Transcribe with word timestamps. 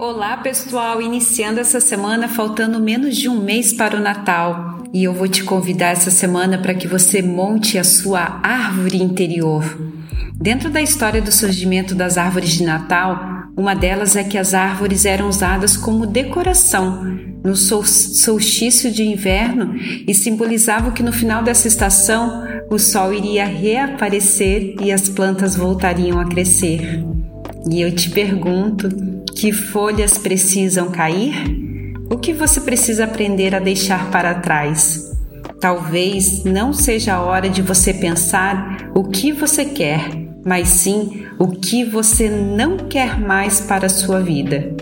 Olá, 0.00 0.36
pessoal! 0.36 1.02
Iniciando 1.02 1.58
essa 1.58 1.80
semana, 1.80 2.28
faltando 2.28 2.78
menos 2.78 3.16
de 3.16 3.28
um 3.28 3.42
mês 3.42 3.72
para 3.72 3.96
o 3.96 4.00
Natal. 4.00 4.84
E 4.94 5.02
eu 5.02 5.12
vou 5.12 5.26
te 5.26 5.42
convidar 5.42 5.88
essa 5.88 6.08
semana 6.08 6.56
para 6.56 6.72
que 6.72 6.86
você 6.86 7.20
monte 7.20 7.76
a 7.76 7.82
sua 7.82 8.38
árvore 8.40 9.02
interior. 9.02 9.64
Dentro 10.34 10.70
da 10.70 10.80
história 10.80 11.20
do 11.20 11.32
surgimento 11.32 11.96
das 11.96 12.16
árvores 12.16 12.50
de 12.50 12.62
Natal, 12.62 13.50
uma 13.56 13.74
delas 13.74 14.14
é 14.14 14.22
que 14.22 14.38
as 14.38 14.54
árvores 14.54 15.04
eram 15.04 15.28
usadas 15.28 15.76
como 15.76 16.06
decoração 16.06 17.02
no 17.42 17.56
solstício 17.56 18.92
de 18.92 19.02
inverno 19.02 19.74
e 20.06 20.14
simbolizavam 20.14 20.92
que 20.92 21.02
no 21.02 21.12
final 21.12 21.42
dessa 21.42 21.66
estação 21.66 22.46
o 22.70 22.78
sol 22.78 23.12
iria 23.12 23.44
reaparecer 23.44 24.76
e 24.80 24.92
as 24.92 25.08
plantas 25.08 25.56
voltariam 25.56 26.20
a 26.20 26.28
crescer. 26.28 27.02
E 27.68 27.80
eu 27.80 27.90
te 27.92 28.10
pergunto: 28.10 28.88
que 29.38 29.52
folhas 29.52 30.18
precisam 30.18 30.90
cair? 30.90 31.32
O 32.10 32.18
que 32.18 32.32
você 32.32 32.60
precisa 32.60 33.04
aprender 33.04 33.54
a 33.54 33.60
deixar 33.60 34.10
para 34.10 34.34
trás? 34.34 35.16
Talvez 35.60 36.42
não 36.42 36.72
seja 36.72 37.14
a 37.14 37.22
hora 37.22 37.48
de 37.48 37.62
você 37.62 37.94
pensar 37.94 38.90
o 38.96 39.04
que 39.04 39.30
você 39.30 39.64
quer, 39.64 40.10
mas 40.44 40.68
sim 40.68 41.24
o 41.38 41.52
que 41.52 41.84
você 41.84 42.28
não 42.28 42.78
quer 42.88 43.20
mais 43.20 43.60
para 43.60 43.86
a 43.86 43.90
sua 43.90 44.20
vida. 44.20 44.74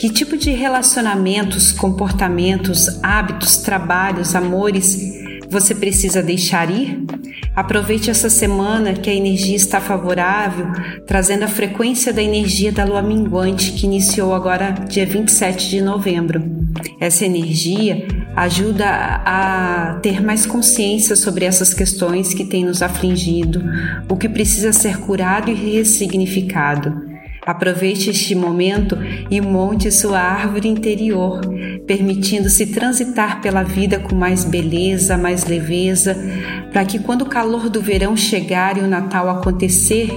Que 0.00 0.10
tipo 0.10 0.36
de 0.36 0.50
relacionamentos, 0.50 1.70
comportamentos, 1.70 2.98
hábitos, 3.04 3.58
trabalhos, 3.58 4.34
amores 4.34 5.21
você 5.52 5.74
precisa 5.74 6.22
deixar 6.22 6.70
ir? 6.70 7.04
Aproveite 7.54 8.10
essa 8.10 8.30
semana 8.30 8.94
que 8.94 9.10
a 9.10 9.14
energia 9.14 9.54
está 9.54 9.80
favorável, 9.80 10.66
trazendo 11.06 11.44
a 11.44 11.48
frequência 11.48 12.10
da 12.10 12.22
energia 12.22 12.72
da 12.72 12.84
lua 12.84 13.02
minguante 13.02 13.72
que 13.72 13.84
iniciou 13.84 14.32
agora 14.34 14.70
dia 14.88 15.04
27 15.04 15.68
de 15.68 15.82
novembro. 15.82 16.42
Essa 16.98 17.26
energia 17.26 18.06
ajuda 18.34 18.86
a 18.86 19.98
ter 20.02 20.22
mais 20.22 20.46
consciência 20.46 21.14
sobre 21.14 21.44
essas 21.44 21.74
questões 21.74 22.32
que 22.32 22.46
têm 22.46 22.64
nos 22.64 22.80
afligido, 22.80 23.62
o 24.08 24.16
que 24.16 24.30
precisa 24.30 24.72
ser 24.72 24.98
curado 25.00 25.50
e 25.50 25.54
ressignificado. 25.54 27.11
Aproveite 27.44 28.08
este 28.08 28.36
momento 28.36 28.96
e 29.28 29.40
monte 29.40 29.90
sua 29.90 30.20
árvore 30.20 30.68
interior, 30.68 31.40
permitindo-se 31.86 32.66
transitar 32.66 33.40
pela 33.40 33.64
vida 33.64 33.98
com 33.98 34.14
mais 34.14 34.44
beleza, 34.44 35.18
mais 35.18 35.44
leveza, 35.44 36.16
para 36.72 36.84
que 36.84 37.00
quando 37.00 37.22
o 37.22 37.28
calor 37.28 37.68
do 37.68 37.80
verão 37.80 38.16
chegar 38.16 38.78
e 38.78 38.80
o 38.80 38.86
Natal 38.86 39.28
acontecer, 39.28 40.08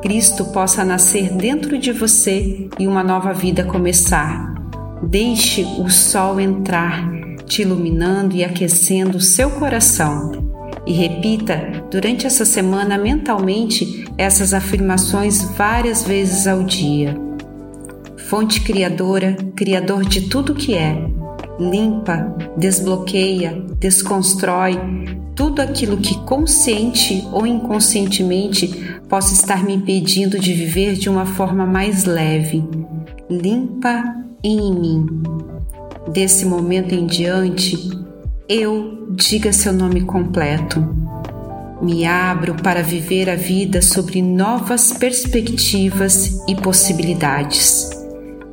Cristo 0.00 0.46
possa 0.46 0.82
nascer 0.82 1.30
dentro 1.34 1.78
de 1.78 1.92
você 1.92 2.68
e 2.78 2.88
uma 2.88 3.04
nova 3.04 3.34
vida 3.34 3.64
começar. 3.64 4.54
Deixe 5.02 5.62
o 5.62 5.90
sol 5.90 6.40
entrar, 6.40 7.06
te 7.44 7.60
iluminando 7.60 8.34
e 8.34 8.42
aquecendo 8.42 9.18
o 9.18 9.20
seu 9.20 9.50
coração 9.50 10.51
e 10.86 10.92
repita 10.92 11.84
durante 11.90 12.26
essa 12.26 12.44
semana 12.44 12.98
mentalmente 12.98 14.04
essas 14.18 14.52
afirmações 14.52 15.42
várias 15.56 16.02
vezes 16.02 16.46
ao 16.46 16.62
dia. 16.62 17.16
Fonte 18.16 18.60
criadora, 18.60 19.36
criador 19.54 20.04
de 20.04 20.22
tudo 20.22 20.54
que 20.54 20.74
é, 20.74 21.06
limpa, 21.58 22.34
desbloqueia, 22.56 23.62
desconstrói 23.78 24.78
tudo 25.34 25.60
aquilo 25.60 25.96
que 25.96 26.18
consciente 26.24 27.26
ou 27.32 27.46
inconscientemente 27.46 29.00
possa 29.08 29.34
estar 29.34 29.64
me 29.64 29.74
impedindo 29.74 30.38
de 30.38 30.52
viver 30.52 30.94
de 30.94 31.08
uma 31.08 31.26
forma 31.26 31.66
mais 31.66 32.04
leve. 32.04 32.64
Limpa 33.30 34.02
em 34.42 34.72
mim. 34.74 35.06
Desse 36.12 36.44
momento 36.44 36.94
em 36.94 37.06
diante, 37.06 37.76
eu 38.48 39.01
diga 39.14 39.52
seu 39.52 39.72
nome 39.72 40.02
completo. 40.02 40.84
Me 41.80 42.06
abro 42.06 42.54
para 42.54 42.82
viver 42.82 43.28
a 43.28 43.34
vida 43.34 43.82
sobre 43.82 44.22
novas 44.22 44.92
perspectivas 44.92 46.40
e 46.46 46.54
possibilidades. 46.54 47.90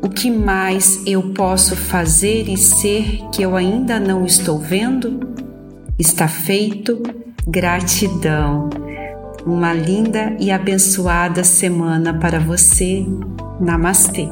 O 0.02 0.09
que 0.09 0.31
mais 0.31 1.06
eu 1.06 1.34
posso 1.34 1.75
fazer 1.75 2.50
e 2.50 2.58
ser 2.58 3.22
que 3.31 3.42
eu 3.42 3.56
ainda 3.56 4.00
não 4.00 4.25
estou 4.25 4.58
vendo? 4.58 5.20
Está 5.97 6.28
feito. 6.28 7.03
Gratidão. 7.47 8.70
Uma 9.46 9.74
linda 9.74 10.36
e 10.40 10.52
abençoada 10.52 11.44
semana 11.44 12.14
para 12.14 12.40
você. 12.40 13.06
Namastê. 13.59 14.28